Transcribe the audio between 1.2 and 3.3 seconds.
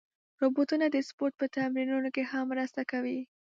په تمرینونو کې هم مرسته کوي.